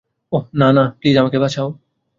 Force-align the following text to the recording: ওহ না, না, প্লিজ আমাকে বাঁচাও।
ওহ 0.31 0.43
না, 0.53 0.67
না, 0.73 0.83
প্লিজ 0.99 1.15
আমাকে 1.17 1.37
বাঁচাও। 1.39 1.69